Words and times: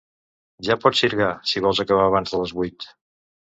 Ja 0.67 0.77
pots 0.85 1.01
sirgar, 1.03 1.29
si 1.53 1.63
vols 1.67 1.83
acabar 1.85 2.09
abans 2.13 2.35
de 2.37 2.43
les 2.43 2.57
vuit! 2.61 2.91